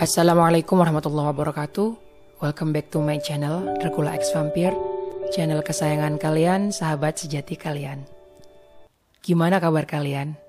[0.00, 1.88] Assalamualaikum warahmatullahi wabarakatuh.
[2.40, 4.72] Welcome back to my channel Dracula X Vampire.
[5.28, 8.08] Channel kesayangan kalian, sahabat sejati kalian.
[9.20, 10.40] Gimana kabar kalian?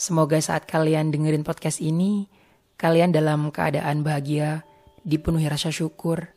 [0.00, 2.24] Semoga saat kalian dengerin podcast ini
[2.80, 4.64] Kalian dalam keadaan bahagia
[5.04, 6.32] Dipenuhi rasa syukur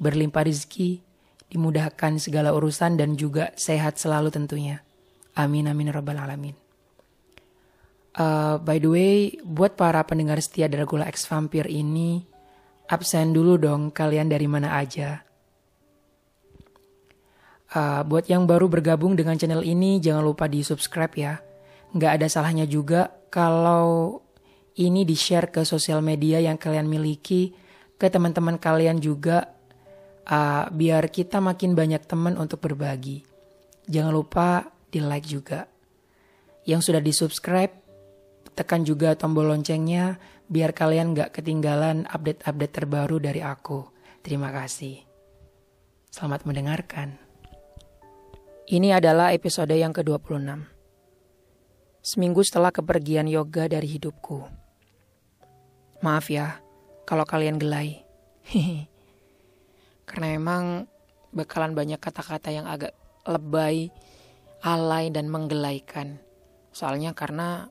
[0.00, 1.04] Berlimpah rezeki
[1.52, 4.80] Dimudahkan segala urusan dan juga sehat selalu tentunya.
[5.36, 6.56] Amin amin rabbal alamin
[8.12, 12.20] Uh, by the way, buat para pendengar setia Dracula X Vampire ini,
[12.92, 15.24] absen dulu dong kalian dari mana aja.
[17.72, 21.40] Uh, buat yang baru bergabung dengan channel ini, jangan lupa di subscribe ya.
[21.96, 24.20] Nggak ada salahnya juga kalau
[24.76, 27.56] ini di share ke sosial media yang kalian miliki,
[27.96, 29.56] ke teman-teman kalian juga,
[30.28, 33.24] uh, biar kita makin banyak teman untuk berbagi.
[33.88, 35.64] Jangan lupa di like juga.
[36.68, 37.81] Yang sudah di subscribe,
[38.52, 40.20] tekan juga tombol loncengnya
[40.52, 43.88] biar kalian gak ketinggalan update-update terbaru dari aku.
[44.20, 45.00] Terima kasih.
[46.12, 47.16] Selamat mendengarkan.
[48.68, 50.68] Ini adalah episode yang ke-26.
[52.02, 54.44] Seminggu setelah kepergian yoga dari hidupku.
[56.04, 56.60] Maaf ya,
[57.08, 58.04] kalau kalian gelai.
[60.08, 60.90] Karena emang
[61.32, 62.92] bakalan banyak kata-kata yang agak
[63.24, 63.88] lebay,
[64.60, 66.20] alay, dan menggelaikan.
[66.74, 67.70] Soalnya karena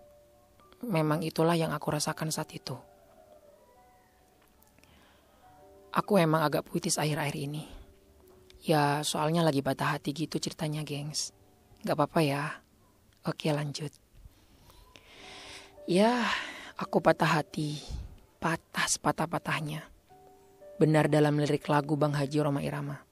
[0.85, 2.77] memang itulah yang aku rasakan saat itu.
[5.91, 7.67] Aku emang agak puitis akhir-akhir ini.
[8.61, 11.35] Ya soalnya lagi patah hati gitu ceritanya gengs.
[11.83, 12.43] Gak apa-apa ya.
[13.27, 13.91] Oke lanjut.
[15.89, 16.23] Ya
[16.79, 17.81] aku patah hati.
[18.39, 19.85] Patah sepatah-patahnya.
[20.79, 23.10] Benar dalam lirik lagu Bang Haji Roma Irama.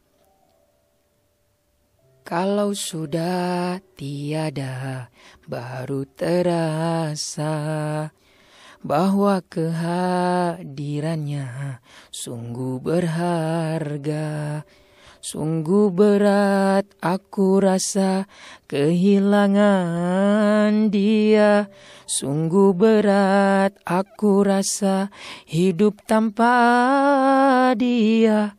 [2.29, 5.09] Kalau sudah tiada,
[5.49, 7.57] baru terasa
[8.85, 11.81] bahwa kehadirannya
[12.13, 14.61] sungguh berharga.
[15.25, 18.29] Sungguh berat aku rasa
[18.69, 21.73] kehilangan dia.
[22.05, 25.09] Sungguh berat aku rasa
[25.49, 26.53] hidup tanpa
[27.73, 28.53] dia.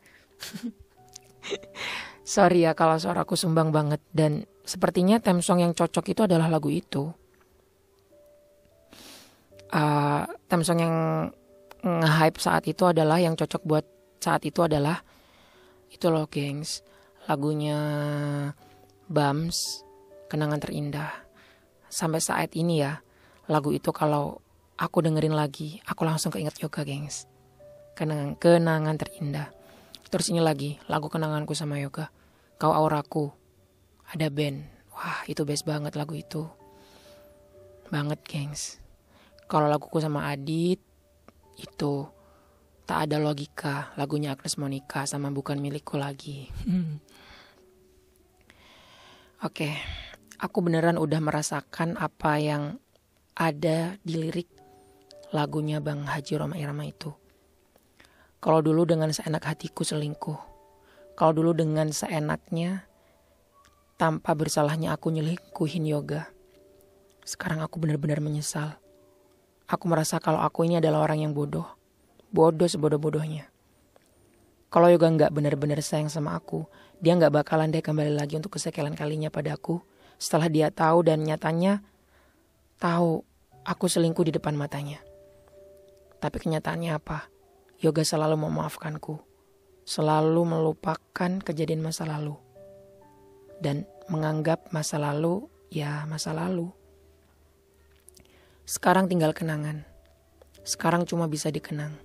[2.31, 3.99] Sorry ya kalau suaraku sumbang banget.
[4.15, 7.11] Dan sepertinya theme song yang cocok itu adalah lagu itu.
[9.75, 10.95] Uh, theme song yang
[11.83, 13.83] nge-hype saat itu adalah yang cocok buat
[14.23, 15.03] saat itu adalah
[15.91, 16.87] itu loh gengs.
[17.27, 17.83] Lagunya
[19.11, 19.83] Bams
[20.31, 21.11] kenangan terindah.
[21.91, 23.03] Sampai saat ini ya
[23.51, 24.39] lagu itu kalau
[24.79, 27.27] aku dengerin lagi aku langsung keinget yoga gengs.
[27.99, 29.51] Kenangan kenangan terindah.
[30.15, 32.20] Terus ini lagi lagu kenanganku sama yoga
[32.61, 33.33] Kau Auraku.
[34.13, 34.69] Ada band.
[34.93, 36.45] Wah, itu best banget lagu itu.
[37.89, 38.77] Banget, gengs.
[39.49, 40.77] Kalau laguku sama Adit,
[41.57, 42.05] itu
[42.85, 43.97] tak ada logika.
[43.97, 46.53] Lagunya Agnes Monica sama bukan milikku lagi.
[49.41, 49.75] Oke, okay.
[50.37, 52.77] aku beneran udah merasakan apa yang
[53.41, 54.53] ada di lirik
[55.33, 57.09] lagunya Bang Haji Roma Irama itu.
[58.37, 60.50] Kalau dulu dengan seenak hatiku selingkuh,
[61.21, 62.89] kalau dulu dengan seenaknya,
[64.01, 66.33] tanpa bersalahnya aku nyelikuhin yoga.
[67.29, 68.81] Sekarang aku benar-benar menyesal.
[69.69, 71.69] Aku merasa kalau aku ini adalah orang yang bodoh.
[72.33, 73.53] Bodoh sebodoh-bodohnya.
[74.73, 76.65] Kalau yoga nggak benar-benar sayang sama aku,
[77.05, 79.85] dia nggak bakalan deh kembali lagi untuk kesekian kalinya padaku.
[80.17, 81.85] Setelah dia tahu dan nyatanya
[82.81, 83.29] tahu
[83.69, 85.05] aku selingkuh di depan matanya.
[86.17, 87.29] Tapi kenyataannya apa?
[87.77, 89.30] Yoga selalu memaafkanku
[89.85, 92.37] selalu melupakan kejadian masa lalu
[93.61, 96.73] dan menganggap masa lalu ya masa lalu.
[98.67, 99.83] Sekarang tinggal kenangan.
[100.63, 101.97] Sekarang cuma bisa dikenang.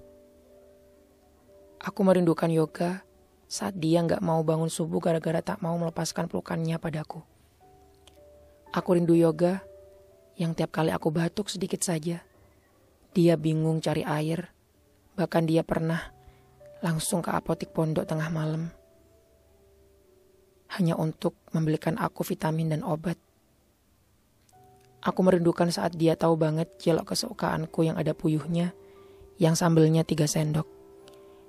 [1.78, 3.06] Aku merindukan yoga
[3.46, 7.22] saat dia nggak mau bangun subuh gara-gara tak mau melepaskan pelukannya padaku.
[8.74, 9.62] Aku rindu yoga
[10.35, 12.25] yang tiap kali aku batuk sedikit saja.
[13.14, 14.52] Dia bingung cari air.
[15.16, 16.15] Bahkan dia pernah
[16.85, 18.70] langsung ke apotik pondok tengah malam.
[20.78, 23.17] Hanya untuk membelikan aku vitamin dan obat.
[25.02, 28.78] Aku merindukan saat dia tahu banget jelok kesukaanku yang ada puyuhnya,
[29.41, 30.70] yang sambelnya tiga sendok.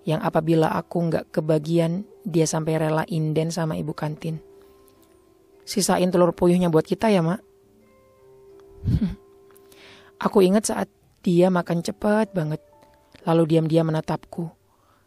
[0.08, 4.40] Yang apabila aku nggak kebagian, dia sampai rela inden sama ibu kantin.
[5.68, 7.40] Sisain telur puyuhnya buat kita ya, Mak.
[10.24, 10.88] aku ingat saat
[11.20, 12.62] dia makan cepat banget,
[13.26, 14.55] lalu diam-diam menatapku.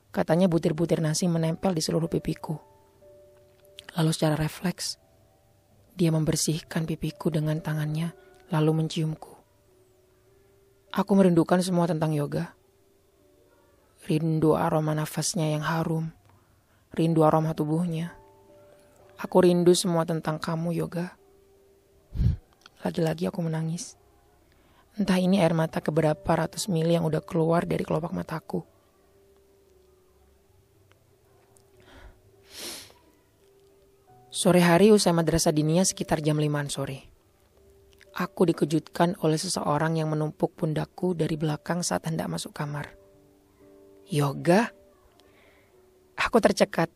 [0.10, 2.58] Katanya butir-butir nasi menempel di seluruh pipiku.
[3.94, 4.98] Lalu secara refleks,
[5.94, 8.14] dia membersihkan pipiku dengan tangannya
[8.50, 9.34] lalu menciumku.
[10.90, 12.58] Aku merindukan semua tentang yoga.
[14.10, 16.10] Rindu aroma nafasnya yang harum.
[16.98, 18.18] Rindu aroma tubuhnya.
[19.22, 21.14] Aku rindu semua tentang kamu, yoga.
[22.82, 24.00] Lagi-lagi aku menangis.
[24.98, 28.66] Entah ini air mata keberapa ratus mili yang udah keluar dari kelopak mataku.
[34.40, 37.12] Sore hari usai madrasah dinia sekitar jam 5 sore.
[38.16, 42.88] Aku dikejutkan oleh seseorang yang menumpuk pundakku dari belakang saat hendak masuk kamar.
[44.08, 44.72] Yoga?
[46.16, 46.88] Aku tercekat,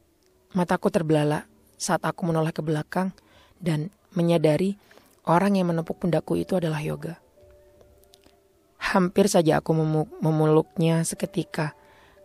[0.56, 1.44] mataku terbelalak
[1.76, 3.12] saat aku menoleh ke belakang
[3.60, 4.80] dan menyadari
[5.28, 7.20] orang yang menepuk pundakku itu adalah Yoga.
[8.80, 9.76] Hampir saja aku
[10.24, 11.76] memeluknya seketika.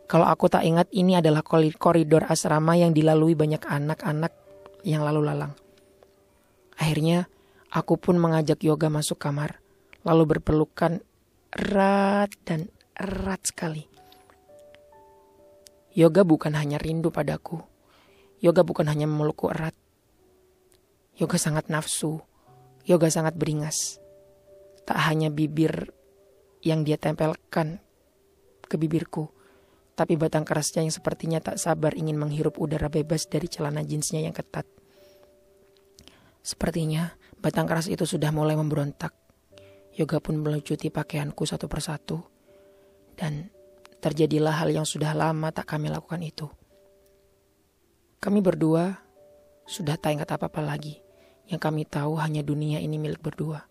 [0.06, 4.46] Kalau aku tak ingat ini adalah koridor asrama yang dilalui banyak anak-anak
[4.82, 5.52] yang lalu lalang.
[6.78, 7.26] Akhirnya
[7.68, 9.60] Aku pun mengajak Yoga masuk kamar,
[10.00, 11.04] lalu berpelukan
[11.52, 13.84] erat dan erat sekali.
[15.92, 17.60] Yoga bukan hanya rindu padaku.
[18.40, 19.76] Yoga bukan hanya memelukku erat.
[21.20, 22.24] Yoga sangat nafsu.
[22.88, 24.00] Yoga sangat beringas.
[24.88, 25.92] Tak hanya bibir
[26.64, 27.84] yang dia tempelkan
[28.64, 29.28] ke bibirku,
[29.98, 34.30] tapi batang kerasnya yang sepertinya tak sabar ingin menghirup udara bebas dari celana jeansnya yang
[34.30, 34.62] ketat.
[36.46, 39.14] Sepertinya Batang keras itu sudah mulai memberontak.
[39.94, 42.18] Yoga pun melucuti pakaianku satu persatu.
[43.14, 43.46] Dan
[44.02, 46.50] terjadilah hal yang sudah lama tak kami lakukan itu.
[48.18, 48.98] Kami berdua
[49.70, 50.98] sudah tak ingat apa-apa lagi.
[51.46, 53.62] Yang kami tahu hanya dunia ini milik berdua.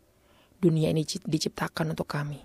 [0.58, 2.40] Dunia ini diciptakan untuk kami.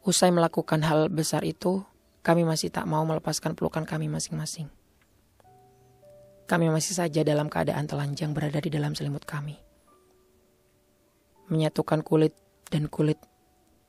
[0.00, 1.84] Usai melakukan hal besar itu,
[2.24, 4.72] kami masih tak mau melepaskan pelukan kami masing-masing.
[6.48, 9.60] Kami masih saja dalam keadaan telanjang berada di dalam selimut kami.
[11.52, 12.32] Menyatukan kulit
[12.72, 13.20] dan kulit,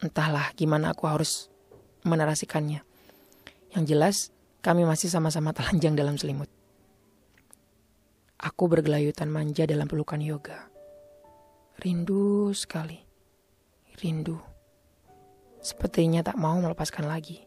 [0.03, 1.47] entahlah gimana aku harus
[2.03, 2.83] menarasikannya.
[3.71, 4.17] Yang jelas,
[4.59, 6.51] kami masih sama-sama telanjang dalam selimut.
[8.35, 10.67] Aku bergelayutan manja dalam pelukan yoga.
[11.79, 12.99] Rindu sekali.
[14.01, 14.50] Rindu.
[15.61, 17.45] Sepertinya tak mau melepaskan lagi.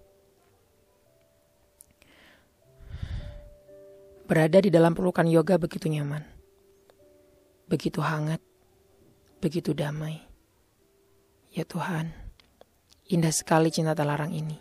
[4.25, 6.25] Berada di dalam pelukan yoga begitu nyaman.
[7.67, 8.41] Begitu hangat.
[9.43, 10.23] Begitu damai.
[11.53, 12.09] Ya Tuhan,
[13.11, 14.57] indah sekali cinta terlarang ini.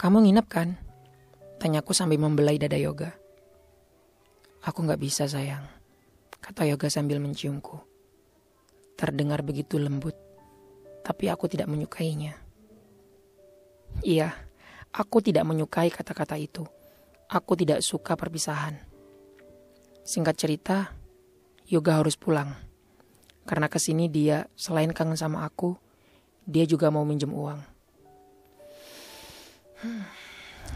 [0.00, 0.76] Kamu nginep kan?
[1.60, 3.12] Tanyaku sambil membelai dada yoga.
[4.64, 5.64] Aku gak bisa sayang,
[6.44, 7.80] kata yoga sambil menciumku.
[9.00, 10.12] Terdengar begitu lembut,
[11.00, 12.36] tapi aku tidak menyukainya.
[14.04, 14.36] Iya,
[14.92, 16.68] aku tidak menyukai kata-kata itu.
[17.32, 18.76] Aku tidak suka perpisahan.
[20.04, 20.92] Singkat cerita,
[21.64, 22.52] Yoga harus pulang.
[23.48, 25.80] Karena ke sini dia selain kangen sama aku,
[26.44, 27.60] dia juga mau minjem uang.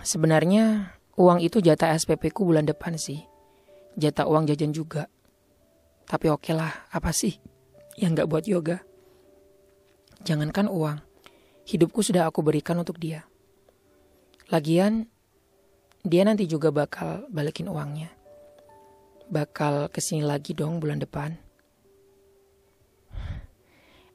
[0.00, 3.20] Sebenarnya uang itu jatah SPP ku bulan depan sih.
[4.00, 5.12] Jatah uang jajan juga.
[6.08, 7.36] Tapi oke lah, apa sih
[8.00, 8.80] yang gak buat yoga?
[10.24, 10.98] Jangankan uang,
[11.68, 13.28] hidupku sudah aku berikan untuk dia.
[14.48, 15.04] Lagian,
[16.00, 18.08] dia nanti juga bakal balikin uangnya.
[19.28, 21.36] Bakal ke sini lagi dong bulan depan.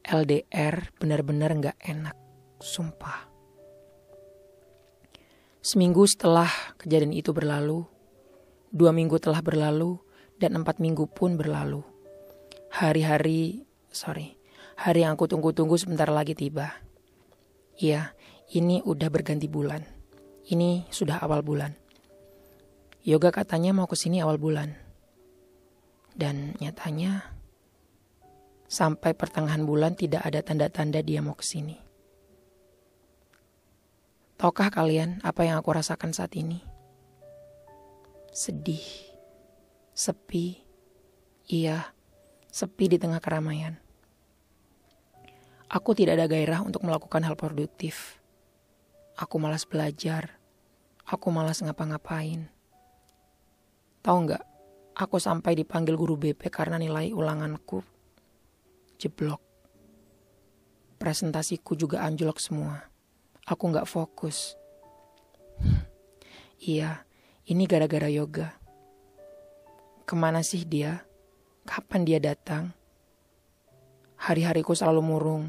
[0.03, 2.17] LDR benar-benar gak enak,
[2.59, 3.29] sumpah.
[5.63, 7.87] Seminggu setelah kejadian itu berlalu,
[8.67, 10.02] dua minggu telah berlalu,
[10.43, 11.79] dan empat minggu pun berlalu.
[12.75, 14.35] Hari-hari, sorry,
[14.75, 16.83] hari yang aku tunggu-tunggu sebentar lagi tiba.
[17.79, 18.11] Iya,
[18.51, 19.87] ini udah berganti bulan.
[20.43, 21.71] Ini sudah awal bulan.
[23.07, 24.75] Yoga katanya mau ke sini awal bulan.
[26.11, 27.23] Dan nyatanya
[28.67, 31.79] sampai pertengahan bulan tidak ada tanda-tanda dia mau ke sini.
[34.35, 36.59] Tahukah kalian apa yang aku rasakan saat ini?
[38.35, 39.12] Sedih,
[39.93, 40.57] sepi,
[41.45, 41.93] iya,
[42.49, 43.77] sepi di tengah keramaian.
[45.69, 48.21] Aku tidak ada gairah untuk melakukan hal produktif.
[49.17, 50.37] Aku malas belajar.
[51.05, 52.49] Aku malas ngapa-ngapain.
[54.05, 54.43] Tahu nggak?
[54.93, 57.81] Aku sampai dipanggil guru BP karena nilai ulanganku
[59.01, 59.41] jeblok.
[61.01, 62.87] Presentasiku juga anjlok semua.
[63.43, 64.55] Aku nggak fokus.
[66.61, 67.03] iya,
[67.49, 68.62] ini gara-gara yoga.
[70.03, 71.07] Ke mana sih dia?
[71.63, 72.75] Kapan dia datang?
[74.19, 75.43] Hari-hariku selalu murung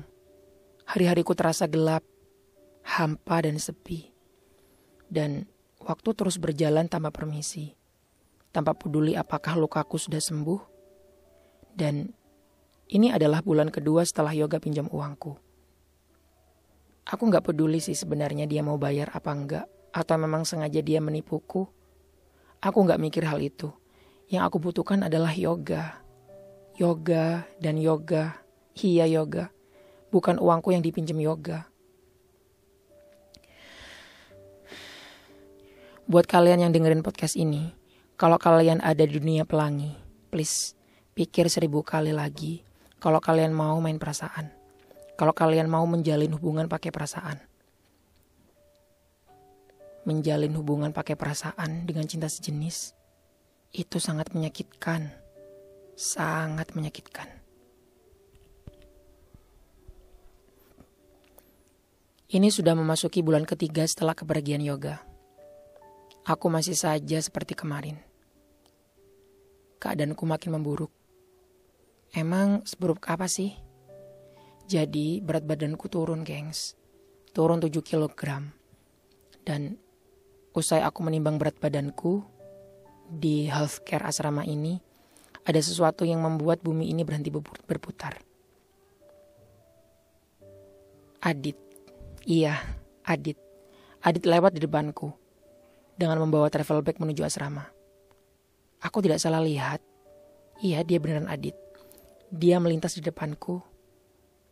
[0.84, 2.04] Hari-hariku terasa gelap,
[2.84, 4.12] hampa dan sepi.
[5.08, 5.48] Dan
[5.80, 7.72] waktu terus berjalan tanpa permisi.
[8.54, 10.62] tanpa peduli apakah lukaku sudah sembuh.
[11.74, 12.06] Dan
[12.86, 15.34] ini adalah bulan kedua setelah yoga pinjam uangku.
[17.02, 21.66] Aku nggak peduli sih sebenarnya dia mau bayar apa enggak, atau memang sengaja dia menipuku.
[22.62, 23.74] Aku nggak mikir hal itu.
[24.28, 26.00] Yang aku butuhkan adalah yoga.
[26.80, 28.40] Yoga dan yoga,
[28.80, 29.52] iya yoga.
[30.08, 31.68] Bukan uangku yang dipinjam yoga.
[36.08, 37.72] Buat kalian yang dengerin podcast ini,
[38.16, 39.92] kalau kalian ada di dunia pelangi,
[40.32, 40.76] please
[41.16, 42.60] pikir seribu kali lagi
[43.00, 44.48] kalau kalian mau main perasaan.
[45.14, 47.38] Kalau kalian mau menjalin hubungan pakai perasaan.
[50.04, 53.03] Menjalin hubungan pakai perasaan dengan cinta sejenis
[53.74, 55.10] itu sangat menyakitkan.
[55.98, 57.26] Sangat menyakitkan.
[62.30, 65.02] Ini sudah memasuki bulan ketiga setelah kepergian yoga.
[66.24, 67.98] Aku masih saja seperti kemarin.
[69.82, 70.90] Keadaanku makin memburuk.
[72.14, 73.54] Emang seburuk apa sih?
[74.70, 76.78] Jadi berat badanku turun, gengs.
[77.34, 78.18] Turun 7 kg.
[79.44, 79.76] Dan
[80.56, 82.33] usai aku menimbang berat badanku
[83.08, 84.80] di healthcare asrama ini,
[85.44, 87.28] ada sesuatu yang membuat bumi ini berhenti
[87.68, 88.16] berputar.
[91.24, 91.56] Adit.
[92.24, 92.60] Iya,
[93.04, 93.36] Adit.
[94.04, 95.12] Adit lewat di depanku
[95.96, 97.64] dengan membawa travel bag menuju asrama.
[98.84, 99.80] Aku tidak salah lihat.
[100.60, 101.56] Iya, dia beneran Adit.
[102.28, 103.64] Dia melintas di depanku.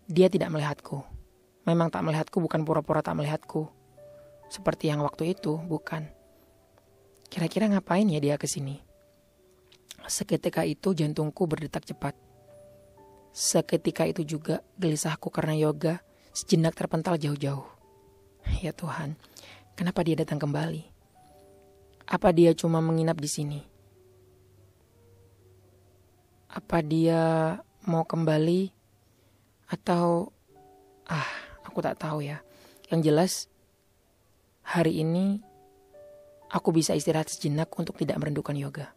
[0.08, 1.00] Dia tidak melihatku.
[1.68, 3.68] Memang tak melihatku bukan pura-pura tak melihatku.
[4.48, 6.21] Seperti yang waktu itu, bukan.
[7.32, 8.76] Kira-kira ngapain ya dia ke sini?
[10.04, 12.12] Seketika itu jantungku berdetak cepat.
[13.32, 16.04] Seketika itu juga gelisahku karena yoga
[16.36, 17.64] sejenak terpental jauh-jauh.
[18.60, 19.16] Ya Tuhan,
[19.72, 20.84] kenapa dia datang kembali?
[22.04, 23.60] Apa dia cuma menginap di sini?
[26.52, 27.56] Apa dia
[27.88, 28.68] mau kembali
[29.72, 30.28] atau
[31.08, 31.30] ah,
[31.64, 32.44] aku tak tahu ya.
[32.92, 33.32] Yang jelas
[34.60, 35.40] hari ini
[36.52, 38.92] aku bisa istirahat sejenak untuk tidak merindukan yoga.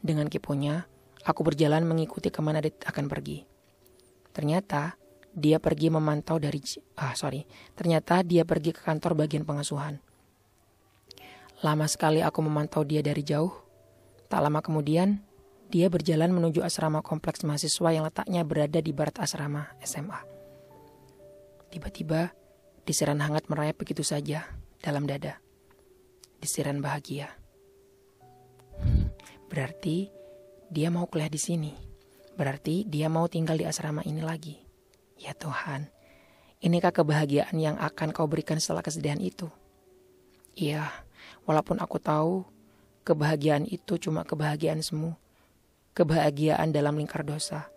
[0.00, 0.88] Dengan kipunya,
[1.22, 3.44] aku berjalan mengikuti ke mana dia akan pergi.
[4.32, 4.96] Ternyata
[5.36, 6.58] dia pergi memantau dari
[6.96, 7.44] ah sorry,
[7.76, 10.00] ternyata dia pergi ke kantor bagian pengasuhan.
[11.62, 13.52] Lama sekali aku memantau dia dari jauh.
[14.26, 15.20] Tak lama kemudian,
[15.68, 20.20] dia berjalan menuju asrama kompleks mahasiswa yang letaknya berada di barat asrama SMA.
[21.70, 22.32] Tiba-tiba,
[22.88, 24.48] disiran hangat merayap begitu saja
[24.82, 25.41] dalam dada.
[26.42, 27.30] Disiran bahagia.
[29.46, 30.10] Berarti
[30.66, 31.70] dia mau kuliah di sini.
[32.34, 34.58] Berarti dia mau tinggal di asrama ini lagi.
[35.22, 35.86] Ya Tuhan,
[36.58, 39.46] inikah kebahagiaan yang akan kau berikan setelah kesedihan itu?
[40.58, 40.90] Iya,
[41.42, 42.46] Walaupun aku tahu
[43.02, 45.18] kebahagiaan itu cuma kebahagiaan semu.
[45.92, 47.68] Kebahagiaan dalam lingkar dosa.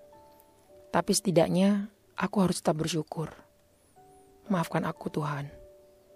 [0.93, 3.33] Tapi setidaknya aku harus tetap bersyukur.
[4.47, 5.49] Maafkan aku Tuhan.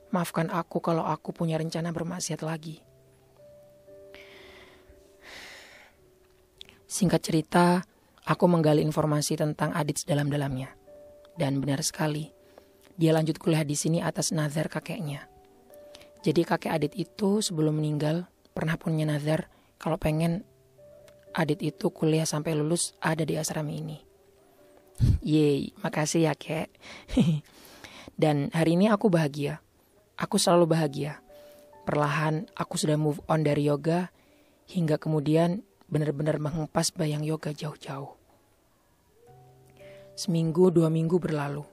[0.09, 2.81] Maafkan aku kalau aku punya rencana bermaksiat lagi.
[6.89, 7.85] Singkat cerita,
[8.25, 10.73] aku menggali informasi tentang Adit sedalam-dalamnya.
[11.37, 12.33] Dan benar sekali,
[12.97, 15.29] dia lanjut kuliah di sini atas nazar kakeknya.
[16.25, 19.47] Jadi kakek Adit itu sebelum meninggal pernah punya nazar
[19.77, 20.43] kalau pengen
[21.31, 24.01] Adit itu kuliah sampai lulus ada di asrama ini.
[25.21, 26.73] Yeay, makasih ya kek.
[28.21, 29.63] Dan hari ini aku bahagia.
[30.19, 31.23] Aku selalu bahagia.
[31.87, 34.11] Perlahan aku sudah move on dari yoga
[34.67, 38.19] hingga kemudian benar-benar menghempas bayang yoga jauh-jauh.
[40.19, 41.63] Seminggu dua minggu berlalu.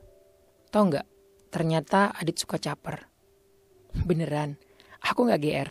[0.70, 1.06] Tahu nggak?
[1.50, 3.10] Ternyata Adit suka caper.
[4.06, 4.54] Beneran,
[5.02, 5.68] aku gak GR.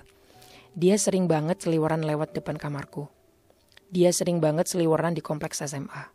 [0.76, 3.08] Dia sering banget seliweran lewat depan kamarku.
[3.88, 6.12] Dia sering banget seliweran di kompleks SMA.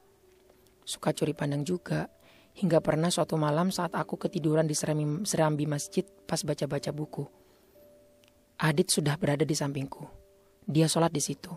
[0.84, 2.12] Suka curi pandang juga,
[2.60, 7.24] hingga pernah suatu malam saat aku ketiduran di serambi, serambi masjid pas baca-baca buku.
[8.60, 10.04] Adit sudah berada di sampingku.
[10.68, 11.48] Dia sholat di situ.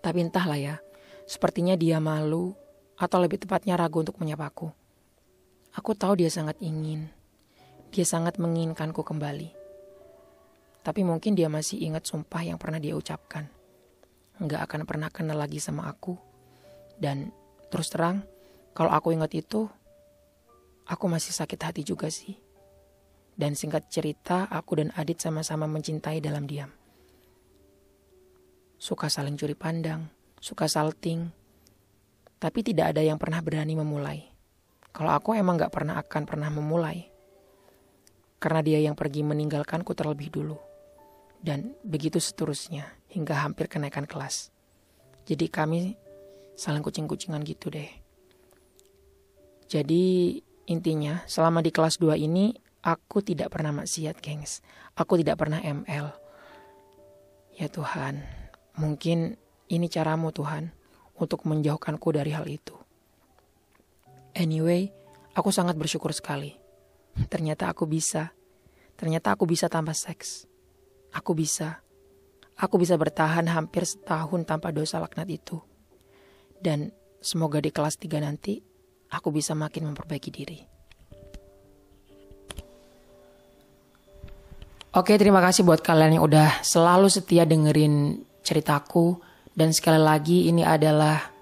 [0.00, 0.74] Tapi entahlah ya,
[1.28, 2.56] sepertinya dia malu
[2.96, 4.72] atau lebih tepatnya ragu untuk menyapaku.
[5.76, 7.12] Aku tahu dia sangat ingin,
[7.92, 9.52] dia sangat menginginkanku kembali.
[10.80, 13.46] Tapi mungkin dia masih ingat sumpah yang pernah dia ucapkan.
[14.40, 16.16] Nggak akan pernah kenal lagi sama aku.
[16.96, 17.30] Dan
[17.68, 18.24] terus terang,
[18.72, 19.68] kalau aku ingat itu,
[20.92, 22.36] aku masih sakit hati juga sih.
[23.32, 26.68] Dan singkat cerita, aku dan Adit sama-sama mencintai dalam diam.
[28.76, 31.32] Suka saling curi pandang, suka salting,
[32.36, 34.20] tapi tidak ada yang pernah berani memulai.
[34.92, 37.08] Kalau aku emang gak pernah akan pernah memulai
[38.42, 40.58] karena dia yang pergi meninggalkanku terlebih dulu.
[41.38, 44.50] Dan begitu seterusnya, hingga hampir kenaikan kelas.
[45.24, 45.94] Jadi kami
[46.58, 47.88] saling kucing-kucingan gitu deh.
[49.70, 50.38] Jadi
[50.72, 54.64] intinya selama di kelas 2 ini aku tidak pernah maksiat gengs.
[54.98, 56.06] Aku tidak pernah ML.
[57.56, 58.24] Ya Tuhan,
[58.80, 59.36] mungkin
[59.70, 60.74] ini caramu Tuhan
[61.16, 62.74] untuk menjauhkanku dari hal itu.
[64.32, 64.90] Anyway,
[65.36, 66.56] aku sangat bersyukur sekali.
[67.28, 68.32] Ternyata aku bisa.
[68.96, 70.48] Ternyata aku bisa tanpa seks.
[71.12, 71.84] Aku bisa.
[72.56, 75.60] Aku bisa bertahan hampir setahun tanpa dosa laknat itu.
[76.56, 78.71] Dan semoga di kelas 3 nanti
[79.12, 80.58] aku bisa makin memperbaiki diri.
[84.92, 89.16] Oke, terima kasih buat kalian yang udah selalu setia dengerin ceritaku.
[89.52, 91.32] Dan sekali lagi ini adalah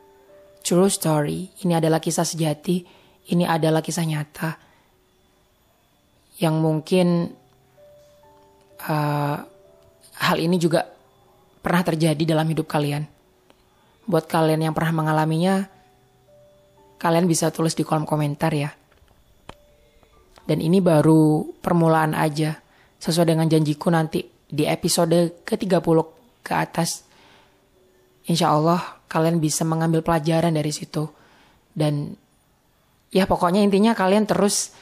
[0.63, 1.51] true story.
[1.67, 2.87] Ini adalah kisah sejati.
[3.31, 4.55] Ini adalah kisah nyata.
[6.39, 7.07] Yang mungkin
[8.87, 9.37] uh,
[10.23, 10.87] hal ini juga
[11.59, 13.03] pernah terjadi dalam hidup kalian.
[14.07, 15.67] Buat kalian yang pernah mengalaminya,
[17.01, 18.69] kalian bisa tulis di kolom komentar ya.
[20.45, 22.61] Dan ini baru permulaan aja.
[23.01, 25.99] Sesuai dengan janjiku nanti di episode ke-30
[26.45, 27.09] ke atas.
[28.29, 31.09] Insya Allah kalian bisa mengambil pelajaran dari situ.
[31.73, 32.13] Dan
[33.09, 34.77] ya pokoknya intinya kalian terus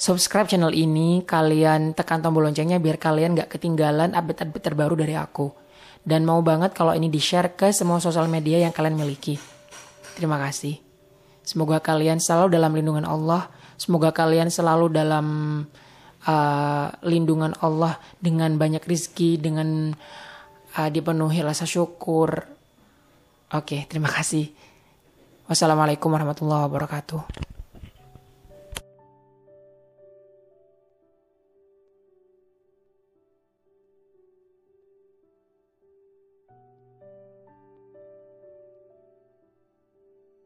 [0.00, 5.52] subscribe channel ini, kalian tekan tombol loncengnya biar kalian gak ketinggalan update-update terbaru dari aku.
[6.00, 9.36] Dan mau banget kalau ini di-share ke semua sosial media yang kalian miliki.
[10.16, 10.87] Terima kasih.
[11.48, 13.48] Semoga kalian selalu dalam lindungan Allah.
[13.80, 15.26] Semoga kalian selalu dalam
[16.28, 19.96] uh, lindungan Allah dengan banyak rizki, dengan
[20.76, 22.44] uh, dipenuhi rasa syukur.
[23.48, 24.52] Oke, terima kasih.
[25.48, 27.56] Wassalamualaikum warahmatullahi wabarakatuh.